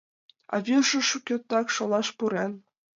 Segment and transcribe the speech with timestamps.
[0.53, 2.51] А вӱржӧ шукертак шолаш пурен.